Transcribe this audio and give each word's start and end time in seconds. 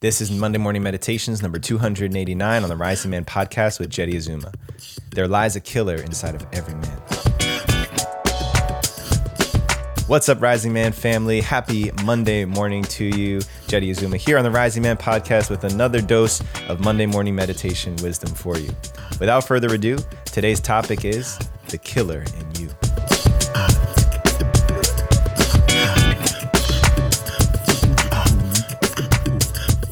This 0.00 0.20
is 0.20 0.30
Monday 0.30 0.58
Morning 0.58 0.84
Meditations 0.84 1.42
number 1.42 1.58
289 1.58 2.62
on 2.62 2.68
the 2.68 2.76
Rising 2.76 3.10
Man 3.10 3.24
podcast 3.24 3.80
with 3.80 3.90
Jeddy 3.90 4.16
Azuma. 4.16 4.52
There 5.10 5.26
lies 5.26 5.56
a 5.56 5.60
killer 5.60 5.96
inside 5.96 6.36
of 6.36 6.46
every 6.52 6.74
man. 6.74 6.98
What's 10.06 10.28
up, 10.28 10.40
Rising 10.40 10.72
Man 10.72 10.92
family? 10.92 11.40
Happy 11.40 11.90
Monday 12.04 12.44
morning 12.44 12.84
to 12.84 13.06
you. 13.06 13.40
Jeddy 13.66 13.90
Azuma 13.90 14.18
here 14.18 14.38
on 14.38 14.44
the 14.44 14.52
Rising 14.52 14.84
Man 14.84 14.96
podcast 14.96 15.50
with 15.50 15.64
another 15.64 16.00
dose 16.00 16.44
of 16.68 16.78
Monday 16.78 17.06
morning 17.06 17.34
meditation 17.34 17.96
wisdom 17.96 18.32
for 18.32 18.56
you. 18.56 18.70
Without 19.18 19.48
further 19.48 19.74
ado, 19.74 19.98
today's 20.26 20.60
topic 20.60 21.04
is 21.04 21.40
the 21.70 21.78
killer 21.78 22.22
in 22.38 22.47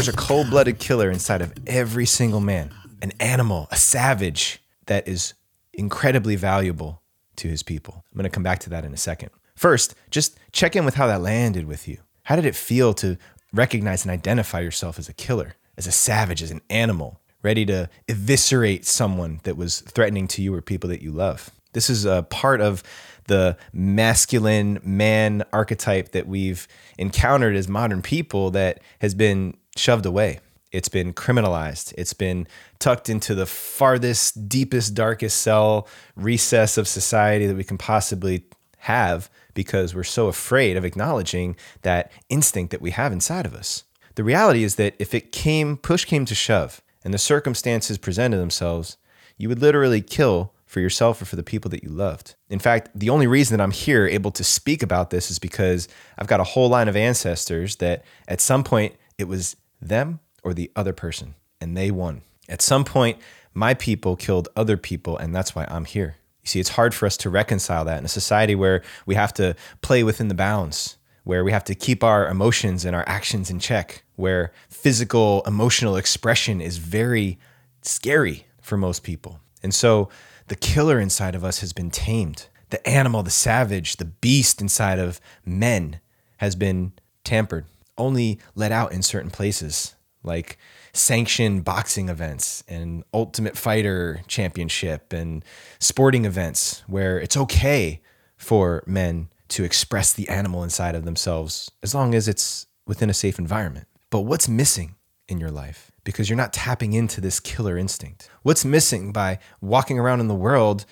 There's 0.00 0.08
a 0.08 0.12
cold 0.16 0.48
blooded 0.48 0.78
killer 0.78 1.10
inside 1.10 1.42
of 1.42 1.52
every 1.66 2.06
single 2.06 2.40
man, 2.40 2.72
an 3.02 3.12
animal, 3.20 3.68
a 3.70 3.76
savage 3.76 4.62
that 4.86 5.06
is 5.06 5.34
incredibly 5.74 6.36
valuable 6.36 7.02
to 7.36 7.48
his 7.48 7.62
people. 7.62 8.02
I'm 8.10 8.16
going 8.16 8.24
to 8.24 8.30
come 8.30 8.42
back 8.42 8.60
to 8.60 8.70
that 8.70 8.86
in 8.86 8.94
a 8.94 8.96
second. 8.96 9.28
First, 9.56 9.94
just 10.10 10.38
check 10.52 10.74
in 10.74 10.86
with 10.86 10.94
how 10.94 11.06
that 11.08 11.20
landed 11.20 11.66
with 11.66 11.86
you. 11.86 11.98
How 12.22 12.34
did 12.34 12.46
it 12.46 12.56
feel 12.56 12.94
to 12.94 13.18
recognize 13.52 14.02
and 14.06 14.10
identify 14.10 14.60
yourself 14.60 14.98
as 14.98 15.10
a 15.10 15.12
killer, 15.12 15.56
as 15.76 15.86
a 15.86 15.92
savage, 15.92 16.42
as 16.42 16.50
an 16.50 16.62
animal, 16.70 17.20
ready 17.42 17.66
to 17.66 17.90
eviscerate 18.08 18.86
someone 18.86 19.40
that 19.42 19.58
was 19.58 19.80
threatening 19.82 20.26
to 20.28 20.40
you 20.40 20.54
or 20.54 20.62
people 20.62 20.88
that 20.88 21.02
you 21.02 21.12
love? 21.12 21.50
This 21.74 21.90
is 21.90 22.06
a 22.06 22.22
part 22.22 22.62
of 22.62 22.82
the 23.26 23.58
masculine 23.74 24.80
man 24.82 25.44
archetype 25.52 26.12
that 26.12 26.26
we've 26.26 26.66
encountered 26.96 27.54
as 27.54 27.68
modern 27.68 28.00
people 28.00 28.50
that 28.52 28.80
has 29.00 29.14
been 29.14 29.58
shoved 29.76 30.06
away. 30.06 30.40
It's 30.72 30.88
been 30.88 31.12
criminalized. 31.12 31.92
It's 31.98 32.12
been 32.12 32.46
tucked 32.78 33.08
into 33.08 33.34
the 33.34 33.46
farthest, 33.46 34.48
deepest, 34.48 34.94
darkest 34.94 35.40
cell 35.40 35.88
recess 36.14 36.78
of 36.78 36.86
society 36.86 37.46
that 37.46 37.56
we 37.56 37.64
can 37.64 37.78
possibly 37.78 38.44
have 38.78 39.28
because 39.52 39.94
we're 39.94 40.04
so 40.04 40.28
afraid 40.28 40.76
of 40.76 40.84
acknowledging 40.84 41.56
that 41.82 42.12
instinct 42.28 42.70
that 42.70 42.80
we 42.80 42.92
have 42.92 43.12
inside 43.12 43.46
of 43.46 43.54
us. 43.54 43.84
The 44.14 44.24
reality 44.24 44.62
is 44.62 44.76
that 44.76 44.94
if 44.98 45.12
it 45.12 45.32
came, 45.32 45.76
push 45.76 46.04
came 46.04 46.24
to 46.26 46.34
shove, 46.34 46.82
and 47.04 47.12
the 47.12 47.18
circumstances 47.18 47.98
presented 47.98 48.38
themselves, 48.38 48.96
you 49.36 49.48
would 49.48 49.60
literally 49.60 50.00
kill 50.00 50.52
for 50.66 50.80
yourself 50.80 51.20
or 51.20 51.24
for 51.24 51.36
the 51.36 51.42
people 51.42 51.68
that 51.70 51.82
you 51.82 51.90
loved. 51.90 52.36
In 52.48 52.58
fact, 52.58 52.90
the 52.94 53.10
only 53.10 53.26
reason 53.26 53.56
that 53.56 53.62
I'm 53.62 53.70
here 53.72 54.06
able 54.06 54.30
to 54.32 54.44
speak 54.44 54.82
about 54.82 55.10
this 55.10 55.30
is 55.30 55.38
because 55.38 55.88
I've 56.16 56.28
got 56.28 56.40
a 56.40 56.44
whole 56.44 56.68
line 56.68 56.88
of 56.88 56.96
ancestors 56.96 57.76
that 57.76 58.04
at 58.28 58.40
some 58.40 58.62
point 58.62 58.94
it 59.20 59.28
was 59.28 59.56
them 59.80 60.20
or 60.42 60.54
the 60.54 60.70
other 60.74 60.92
person, 60.92 61.34
and 61.60 61.76
they 61.76 61.90
won. 61.90 62.22
At 62.48 62.62
some 62.62 62.84
point, 62.84 63.18
my 63.52 63.74
people 63.74 64.16
killed 64.16 64.48
other 64.56 64.76
people, 64.76 65.16
and 65.18 65.34
that's 65.34 65.54
why 65.54 65.66
I'm 65.68 65.84
here. 65.84 66.16
You 66.42 66.48
see, 66.48 66.60
it's 66.60 66.70
hard 66.70 66.94
for 66.94 67.04
us 67.04 67.18
to 67.18 67.30
reconcile 67.30 67.84
that 67.84 67.98
in 67.98 68.04
a 68.04 68.08
society 68.08 68.54
where 68.54 68.82
we 69.04 69.14
have 69.14 69.34
to 69.34 69.54
play 69.82 70.02
within 70.02 70.28
the 70.28 70.34
bounds, 70.34 70.96
where 71.24 71.44
we 71.44 71.52
have 71.52 71.64
to 71.64 71.74
keep 71.74 72.02
our 72.02 72.26
emotions 72.28 72.84
and 72.84 72.96
our 72.96 73.04
actions 73.06 73.50
in 73.50 73.60
check, 73.60 74.04
where 74.16 74.52
physical, 74.70 75.42
emotional 75.46 75.96
expression 75.96 76.60
is 76.60 76.78
very 76.78 77.38
scary 77.82 78.46
for 78.62 78.78
most 78.78 79.02
people. 79.02 79.40
And 79.62 79.74
so 79.74 80.08
the 80.48 80.56
killer 80.56 80.98
inside 80.98 81.34
of 81.34 81.44
us 81.44 81.60
has 81.60 81.74
been 81.74 81.90
tamed. 81.90 82.46
The 82.70 82.86
animal, 82.88 83.22
the 83.22 83.30
savage, 83.30 83.96
the 83.96 84.06
beast 84.06 84.62
inside 84.62 84.98
of 84.98 85.20
men 85.44 86.00
has 86.38 86.56
been 86.56 86.92
tampered 87.22 87.66
only 88.00 88.40
let 88.54 88.72
out 88.72 88.92
in 88.92 89.02
certain 89.02 89.30
places, 89.30 89.94
like 90.22 90.58
sanctioned 90.92 91.64
boxing 91.64 92.08
events 92.08 92.64
and 92.68 93.04
Ultimate 93.14 93.56
Fighter 93.56 94.22
Championship 94.26 95.12
and 95.12 95.44
sporting 95.78 96.24
events 96.24 96.82
where 96.86 97.18
it's 97.18 97.36
okay 97.36 98.00
for 98.36 98.82
men 98.86 99.28
to 99.48 99.64
express 99.64 100.12
the 100.12 100.28
animal 100.28 100.62
inside 100.62 100.94
of 100.94 101.04
themselves 101.04 101.70
as 101.82 101.94
long 101.94 102.14
as 102.14 102.28
it's 102.28 102.66
within 102.86 103.10
a 103.10 103.14
safe 103.14 103.38
environment. 103.38 103.86
But 104.10 104.20
what's 104.22 104.48
missing 104.48 104.96
in 105.28 105.38
your 105.38 105.50
life? 105.50 105.92
Because 106.02 106.28
you're 106.28 106.36
not 106.36 106.52
tapping 106.52 106.92
into 106.92 107.20
this 107.20 107.38
killer 107.38 107.76
instinct. 107.76 108.28
What's 108.42 108.64
missing 108.64 109.12
by 109.12 109.38
walking 109.60 109.98
around 109.98 110.20
in 110.20 110.28
the 110.28 110.34
world 110.34 110.86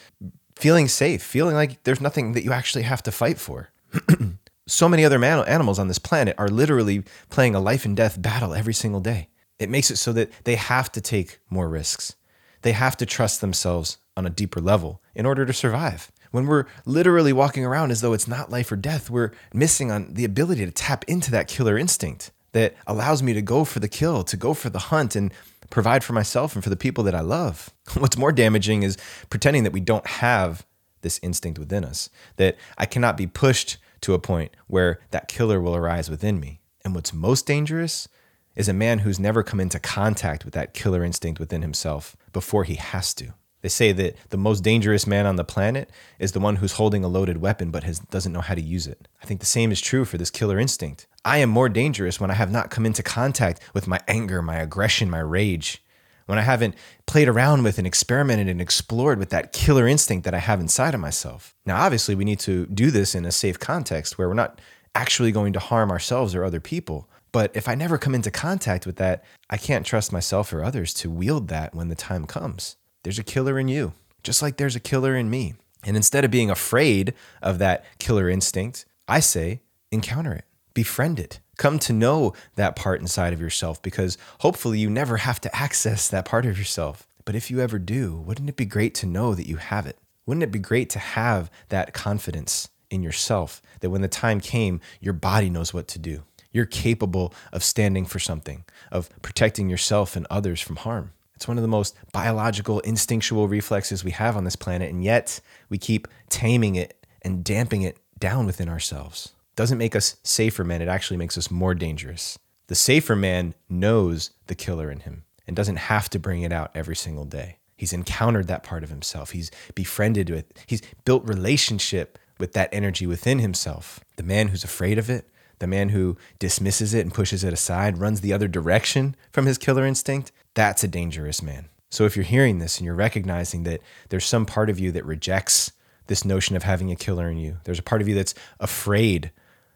feeling 0.57 0.89
safe, 0.89 1.23
feeling 1.23 1.55
like 1.55 1.83
there's 1.85 2.01
nothing 2.01 2.33
that 2.33 2.45
you 2.45 2.53
actually 2.53 2.83
have 2.83 3.03
to 3.05 3.13
fight 3.13 3.39
for? 3.39 3.71
so 4.69 4.89
many 4.89 5.05
other 5.05 5.19
man- 5.19 5.47
animals 5.49 5.79
on 5.79 5.89
this 5.89 5.99
planet 5.99 6.37
are 6.39 6.49
literally 6.49 7.03
playing 7.31 7.55
a 7.55 7.61
life 7.61 7.85
and 7.85 7.97
death 7.97 8.21
battle 8.21 8.55
every 8.55 8.75
single 8.75 9.01
day. 9.01 9.29
It 9.59 9.71
makes 9.71 9.91
it 9.91 9.97
so 9.97 10.13
that 10.13 10.31
they 10.45 10.57
have 10.57 10.93
to 10.93 11.01
take 11.01 11.41
more 11.51 11.69
risks. 11.69 12.15
They 12.63 12.73
have 12.73 12.97
to 12.99 13.07
trust 13.07 13.41
themselves 13.41 13.99
on 14.17 14.27
a 14.27 14.31
deeper 14.31 14.61
level 14.61 15.03
in 15.15 15.27
order 15.27 15.47
to 15.47 15.53
survive. 15.53 16.13
When 16.31 16.47
we're 16.47 16.67
literally 16.85 17.33
walking 17.33 17.65
around 17.65 17.91
as 17.91 18.01
though 18.01 18.13
it's 18.13 18.29
not 18.29 18.51
life 18.51 18.71
or 18.71 18.77
death, 18.77 19.09
we're 19.09 19.33
missing 19.53 19.91
on 19.91 20.13
the 20.15 20.25
ability 20.25 20.67
to 20.67 20.71
tap 20.71 21.05
into 21.09 21.31
that 21.31 21.49
killer 21.49 21.79
instinct 21.79 22.31
that 22.53 22.75
allows 22.87 23.23
me 23.23 23.33
to 23.33 23.43
go 23.43 23.65
for 23.65 23.81
the 23.81 23.89
kill, 23.89 24.23
to 24.25 24.37
go 24.37 24.55
for 24.55 24.69
the 24.71 24.79
hunt 24.79 25.17
and 25.17 25.33
provide 25.71 26.05
for 26.05 26.13
myself 26.13 26.55
and 26.55 26.63
for 26.63 26.71
the 26.71 26.77
people 26.77 27.05
that 27.05 27.15
I 27.15 27.21
love. 27.21 27.71
What's 27.97 28.19
more 28.19 28.33
damaging 28.33 28.83
is 28.83 28.99
pretending 29.31 29.65
that 29.65 29.73
we 29.73 29.81
don't 29.81 30.07
have 30.07 30.67
this 31.01 31.21
instinct 31.23 31.59
within 31.59 31.85
us, 31.85 32.11
that 32.37 32.57
I 32.77 32.87
cannot 32.87 33.17
be 33.17 33.27
pushed 33.27 33.79
to 34.03 34.15
a 34.15 34.19
point 34.19 34.53
where 34.67 35.01
that 35.11 35.29
killer 35.29 35.61
will 35.61 35.77
arise 35.77 36.11
within 36.11 36.41
me. 36.41 36.61
And 36.85 36.95
what's 36.95 37.13
most 37.13 37.47
dangerous 37.47 38.09
is 38.55 38.69
a 38.69 38.73
man 38.73 39.01
who's 39.01 39.21
never 39.21 39.43
come 39.43 39.61
into 39.61 39.79
contact 39.79 40.45
with 40.45 40.55
that 40.55 40.75
killer 40.75 41.05
instinct 41.05 41.39
within 41.39 41.63
himself 41.63 42.17
before 42.33 42.65
he 42.65 42.75
has 42.75 43.15
to. 43.15 43.35
They 43.61 43.69
say 43.69 43.93
that 43.93 44.17
the 44.31 44.37
most 44.37 44.63
dangerous 44.63 45.07
man 45.07 45.27
on 45.27 45.37
the 45.37 45.45
planet 45.45 45.91
is 46.19 46.33
the 46.33 46.41
one 46.41 46.57
who's 46.57 46.73
holding 46.73 47.03
a 47.03 47.09
loaded 47.09 47.39
weapon 47.39 47.71
but 47.71 47.83
has, 47.85 47.99
doesn't 47.99 48.33
know 48.33 48.41
how 48.41 48.55
to 48.55 48.61
use 48.61 48.87
it. 48.87 49.09
I 49.23 49.27
think 49.27 49.41
the 49.41 49.47
same 49.47 49.73
is 49.73 49.81
true 49.81 50.05
for 50.05 50.17
this 50.17 50.31
killer 50.31 50.59
instinct. 50.59 51.07
I 51.25 51.39
am 51.39 51.51
more 51.51 51.69
dangerous 51.69 52.21
when 52.21 52.31
I 52.31 52.35
have 52.35 52.53
not 52.53 52.71
come 52.71 52.87
into 52.87 53.03
contact 53.03 53.61
with 53.75 53.89
my 53.89 54.01
anger, 54.07 54.43
my 54.43 54.57
aggression, 54.57 55.11
my 55.11 55.19
rage, 55.19 55.83
when 56.29 56.39
I 56.39 56.43
haven't 56.43 56.75
played 57.07 57.27
around 57.27 57.63
with 57.63 57.79
and 57.79 57.87
experimented 57.87 58.49
and 58.49 58.61
explored 58.61 59.19
with 59.19 59.31
that 59.31 59.55
killer 59.55 59.89
instinct 59.89 60.25
that 60.27 60.35
I 60.35 60.39
have 60.39 60.61
inside 60.61 60.93
of 60.93 61.01
myself. 61.01 61.55
Now, 61.65 61.81
obviously, 61.81 62.15
we 62.15 62.27
need 62.27 62.39
to 62.41 62.67
do 62.67 62.91
this 62.91 63.15
in 63.15 63.25
a 63.25 63.33
safe 63.33 63.59
context 63.59 64.19
where 64.19 64.29
we're 64.29 64.35
not 64.35 64.61
actually 64.95 65.33
going 65.33 65.55
to 65.55 65.59
harm 65.59 65.91
ourselves 65.91 66.35
or 66.35 66.45
other 66.45 66.61
people. 66.61 67.09
But 67.33 67.51
if 67.57 67.67
I 67.67 67.75
never 67.75 67.97
come 67.97 68.15
into 68.15 68.31
contact 68.31 68.85
with 68.85 68.97
that, 68.97 69.25
I 69.49 69.57
can't 69.57 69.87
trust 69.87 70.13
myself 70.13 70.53
or 70.53 70.63
others 70.63 70.93
to 70.95 71.11
wield 71.11 71.49
that 71.49 71.75
when 71.75 71.89
the 71.89 71.95
time 71.95 72.27
comes. 72.27 72.77
There's 73.05 73.19
a 73.19 73.25
killer 73.25 73.59
in 73.59 73.69
you, 73.69 73.95
just 74.23 74.43
like 74.43 74.59
there's 74.59 74.77
a 74.77 74.81
killer 74.81 75.17
in 75.17 75.31
me. 75.31 75.55
And 75.83 75.97
instead 75.97 76.27
of 76.27 76.31
being 76.31 76.51
afraid 76.51 77.15
of 77.41 77.59
that 77.59 77.87
killer 77.99 78.29
instinct, 78.29 78.85
I 79.07 79.21
say, 79.21 79.63
encounter 79.91 80.35
it, 80.35 80.45
befriend 80.75 81.19
it, 81.19 81.41
come 81.59 81.79
to 81.81 81.93
know 81.93 82.33
that 82.55 82.77
part 82.77 83.01
inside 83.01 83.35
of 83.35 83.41
yourself 83.41 83.83
because 83.83 84.17
hopefully 84.41 84.79
you 84.79 84.89
never 84.89 85.19
have 85.19 85.41
to 85.43 85.55
access 85.55 86.09
that 86.09 86.25
part 86.25 86.47
of 86.47 86.57
yourself. 86.57 87.07
But 87.27 87.35
if 87.35 87.51
you 87.51 87.61
ever 87.61 87.79
do, 87.79 88.17
wouldn't 88.17 88.49
it 88.49 88.57
be 88.57 88.65
great 88.65 88.95
to 88.97 89.07
know 89.07 89.35
that 89.35 89.47
you 89.47 89.57
have 89.57 89.87
it? 89.87 89.99
Wouldn't 90.25 90.45
it 90.45 90.53
be 90.53 90.59
great 90.59 90.89
to 90.91 90.99
have 90.99 91.51
that 91.69 91.93
confidence 91.93 92.71
in 92.91 93.03
yourself 93.03 93.61
that 93.81 93.91
when 93.91 94.01
the 94.01 94.09
time 94.09 94.41
came, 94.41 94.81
your 95.01 95.13
body 95.13 95.51
knows 95.51 95.75
what 95.75 95.89
to 95.89 95.99
do? 95.99 96.23
You're 96.53 96.65
capable 96.65 97.35
of 97.53 97.63
standing 97.63 98.07
for 98.07 98.19
something, 98.19 98.65
of 98.91 99.11
protecting 99.21 99.69
yourself 99.69 100.17
and 100.17 100.27
others 100.31 100.61
from 100.63 100.77
harm. 100.77 101.13
It's 101.35 101.47
one 101.47 101.59
of 101.59 101.63
the 101.63 101.69
most 101.69 101.95
biological, 102.13 102.81
instinctual 102.81 103.47
reflexes 103.47 104.03
we 104.03 104.11
have 104.13 104.37
on 104.37 104.45
this 104.45 104.57
planet, 104.57 104.91
and 104.91 105.05
yet 105.05 105.41
we 105.69 105.79
keep 105.79 106.09
taming 106.31 106.75
it 106.75 107.07
and 107.23 107.45
damping 107.45 107.83
it 107.83 107.99
down 108.19 108.47
within 108.47 108.69
ourselves 108.69 109.35
doesn't 109.59 109.77
make 109.77 109.97
us 109.97 110.15
safer 110.23 110.63
men, 110.63 110.81
it 110.81 110.87
actually 110.87 111.17
makes 111.17 111.37
us 111.37 111.51
more 111.51 111.75
dangerous. 111.75 112.39
The 112.69 112.77
safer 112.77 113.17
man 113.17 113.55
knows 113.69 114.31
the 114.47 114.55
killer 114.55 114.89
in 114.89 115.01
him 115.01 115.25
and 115.49 115.57
doesn't 115.57 115.77
have 115.77 116.09
to 116.11 116.21
bring 116.21 116.43
it 116.43 116.53
out 116.53 116.71
every 116.77 116.95
single 116.95 117.25
day. 117.25 117.59
He's 117.77 117.93
encountered 117.93 118.47
that 118.47 118.63
part 118.63 118.85
of 118.85 118.89
himself. 118.89 119.33
He's 119.33 119.51
befriended 119.75 120.31
with, 120.31 120.45
he's 120.69 120.83
built 121.05 121.27
relationship 121.29 122.21
with 122.39 122.53
that 122.53 122.69
energy 122.71 123.05
within 123.05 123.41
himself. 123.41 123.99
The 124.15 124.23
man 124.23 124.47
who's 124.47 124.63
afraid 124.63 124.97
of 124.97 125.11
it, 125.11 125.29
the 125.59 125.67
man 125.67 125.89
who 125.89 126.17
dismisses 126.39 126.95
it 126.95 127.01
and 127.01 127.13
pushes 127.13 127.43
it 127.43 127.53
aside, 127.53 127.99
runs 127.99 128.21
the 128.21 128.33
other 128.33 128.47
direction 128.47 129.17
from 129.33 129.47
his 129.47 129.59
killer 129.59 129.85
instinct, 129.85 130.31
that's 130.55 130.85
a 130.85 130.89
dangerous 130.89 131.43
man. 131.43 131.69
So 131.91 132.05
if 132.05 132.15
you're 132.15 132.25
hearing 132.25 132.61
this 132.61 132.79
and 132.79 132.87
you're 132.87 132.95
recognizing 132.95 133.65
that 133.65 133.81
there's 134.11 134.25
some 134.25 134.47
part 134.47 134.71
of 134.71 134.79
you 134.79 134.93
that 134.93 135.05
rejects 135.05 135.73
this 136.07 136.25
notion 136.25 136.55
of 136.55 136.63
having 136.63 136.93
a 136.93 136.97
killer 136.97 137.29
in 137.29 137.39
you, 137.39 137.57
there's 137.65 137.81
a 137.81 137.83
part 137.83 138.01
of 138.01 138.07
you 138.07 138.15
that's 138.15 138.35
afraid 138.61 139.33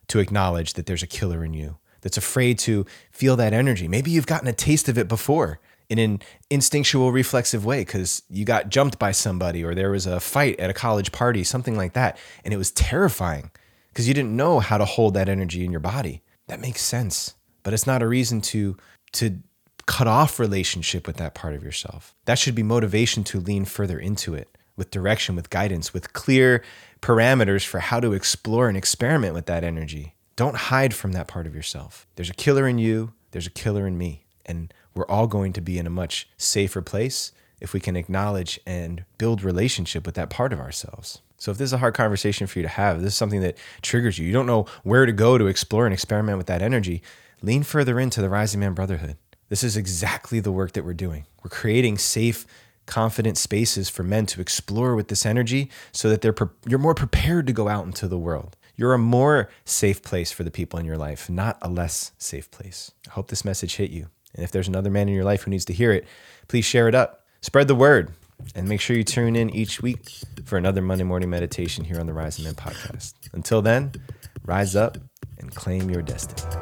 to 0.08 0.18
acknowledge 0.18 0.74
that 0.74 0.86
there's 0.86 1.02
a 1.02 1.06
killer 1.06 1.44
in 1.44 1.54
you, 1.54 1.78
that's 2.02 2.16
afraid 2.16 2.58
to 2.60 2.84
feel 3.10 3.36
that 3.36 3.52
energy. 3.52 3.88
Maybe 3.88 4.10
you've 4.10 4.26
gotten 4.26 4.48
a 4.48 4.52
taste 4.52 4.88
of 4.88 4.98
it 4.98 5.08
before 5.08 5.60
in 5.88 5.98
an 5.98 6.20
instinctual, 6.50 7.12
reflexive 7.12 7.64
way 7.64 7.80
because 7.80 8.22
you 8.28 8.44
got 8.44 8.68
jumped 8.68 8.98
by 8.98 9.12
somebody 9.12 9.64
or 9.64 9.74
there 9.74 9.90
was 9.90 10.06
a 10.06 10.20
fight 10.20 10.58
at 10.58 10.70
a 10.70 10.74
college 10.74 11.12
party, 11.12 11.44
something 11.44 11.76
like 11.76 11.92
that. 11.94 12.18
And 12.44 12.52
it 12.52 12.56
was 12.56 12.70
terrifying 12.70 13.50
because 13.88 14.08
you 14.08 14.14
didn't 14.14 14.36
know 14.36 14.58
how 14.60 14.78
to 14.78 14.84
hold 14.84 15.14
that 15.14 15.28
energy 15.28 15.64
in 15.64 15.70
your 15.70 15.80
body. 15.80 16.22
That 16.48 16.60
makes 16.60 16.82
sense. 16.82 17.34
But 17.62 17.72
it's 17.72 17.86
not 17.86 18.02
a 18.02 18.08
reason 18.08 18.40
to 18.42 18.76
to 19.12 19.38
cut 19.86 20.06
off 20.06 20.40
relationship 20.40 21.06
with 21.06 21.16
that 21.16 21.34
part 21.34 21.54
of 21.54 21.62
yourself. 21.62 22.14
That 22.24 22.38
should 22.38 22.54
be 22.54 22.62
motivation 22.62 23.24
to 23.24 23.40
lean 23.40 23.64
further 23.64 23.98
into 23.98 24.34
it 24.34 24.56
with 24.76 24.90
direction, 24.90 25.36
with 25.36 25.50
guidance, 25.50 25.92
with 25.92 26.12
clear 26.12 26.62
parameters 27.00 27.64
for 27.64 27.80
how 27.80 28.00
to 28.00 28.12
explore 28.12 28.68
and 28.68 28.76
experiment 28.76 29.34
with 29.34 29.46
that 29.46 29.64
energy. 29.64 30.14
Don't 30.36 30.56
hide 30.56 30.94
from 30.94 31.12
that 31.12 31.28
part 31.28 31.46
of 31.46 31.54
yourself. 31.54 32.06
There's 32.16 32.30
a 32.30 32.34
killer 32.34 32.66
in 32.66 32.78
you, 32.78 33.12
there's 33.32 33.46
a 33.46 33.50
killer 33.50 33.86
in 33.86 33.98
me. 33.98 34.24
And 34.46 34.72
we're 34.94 35.06
all 35.06 35.26
going 35.26 35.52
to 35.54 35.60
be 35.60 35.78
in 35.78 35.86
a 35.86 35.90
much 35.90 36.28
safer 36.36 36.82
place 36.82 37.32
if 37.60 37.72
we 37.72 37.80
can 37.80 37.96
acknowledge 37.96 38.58
and 38.66 39.04
build 39.18 39.42
relationship 39.42 40.04
with 40.04 40.16
that 40.16 40.30
part 40.30 40.52
of 40.52 40.58
ourselves. 40.60 41.20
So 41.36 41.50
if 41.50 41.58
this 41.58 41.66
is 41.66 41.72
a 41.72 41.78
hard 41.78 41.94
conversation 41.94 42.46
for 42.46 42.58
you 42.58 42.62
to 42.62 42.68
have, 42.68 43.00
this 43.00 43.12
is 43.12 43.16
something 43.16 43.40
that 43.40 43.56
triggers 43.82 44.18
you, 44.18 44.26
you 44.26 44.32
don't 44.32 44.46
know 44.46 44.66
where 44.84 45.06
to 45.06 45.12
go 45.12 45.38
to 45.38 45.46
explore 45.46 45.86
and 45.86 45.92
experiment 45.92 46.38
with 46.38 46.46
that 46.46 46.62
energy, 46.62 47.02
lean 47.40 47.62
further 47.62 47.98
into 47.98 48.20
the 48.20 48.28
Rising 48.28 48.60
Man 48.60 48.74
Brotherhood. 48.74 49.16
This 49.48 49.64
is 49.64 49.76
exactly 49.76 50.40
the 50.40 50.52
work 50.52 50.72
that 50.72 50.84
we're 50.84 50.94
doing. 50.94 51.26
We're 51.42 51.50
creating 51.50 51.98
safe, 51.98 52.46
confident 52.86 53.38
spaces 53.38 53.88
for 53.88 54.02
men 54.02 54.26
to 54.26 54.40
explore 54.40 54.94
with 54.94 55.08
this 55.08 55.24
energy 55.24 55.70
so 55.92 56.08
that 56.08 56.20
they're 56.20 56.32
pre- 56.32 56.48
you're 56.66 56.78
more 56.78 56.94
prepared 56.94 57.46
to 57.46 57.52
go 57.52 57.68
out 57.68 57.86
into 57.86 58.08
the 58.08 58.18
world. 58.18 58.56
You're 58.76 58.94
a 58.94 58.98
more 58.98 59.50
safe 59.64 60.02
place 60.02 60.32
for 60.32 60.44
the 60.44 60.50
people 60.50 60.78
in 60.78 60.86
your 60.86 60.96
life, 60.96 61.28
not 61.28 61.58
a 61.62 61.68
less 61.68 62.12
safe 62.18 62.50
place. 62.50 62.90
I 63.08 63.12
hope 63.12 63.28
this 63.28 63.44
message 63.44 63.76
hit 63.76 63.90
you. 63.90 64.08
And 64.34 64.44
if 64.44 64.50
there's 64.50 64.68
another 64.68 64.90
man 64.90 65.08
in 65.08 65.14
your 65.14 65.24
life 65.24 65.42
who 65.42 65.50
needs 65.50 65.66
to 65.66 65.72
hear 65.72 65.92
it, 65.92 66.06
please 66.48 66.64
share 66.64 66.88
it 66.88 66.94
up. 66.94 67.26
Spread 67.42 67.68
the 67.68 67.74
word. 67.74 68.12
And 68.54 68.68
make 68.68 68.80
sure 68.80 68.96
you 68.96 69.04
tune 69.04 69.36
in 69.36 69.50
each 69.50 69.80
week 69.80 70.10
for 70.44 70.58
another 70.58 70.82
Monday 70.82 71.04
morning 71.04 71.30
meditation 71.30 71.84
here 71.84 72.00
on 72.00 72.06
the 72.06 72.12
Rising 72.12 72.44
Men 72.44 72.54
podcast. 72.54 73.14
Until 73.32 73.62
then, 73.62 73.92
rise 74.44 74.74
up 74.74 74.98
and 75.38 75.54
claim 75.54 75.88
your 75.90 76.02
destiny. 76.02 76.61